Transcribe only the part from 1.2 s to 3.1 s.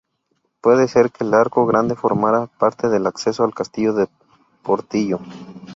el arco grande formara parte del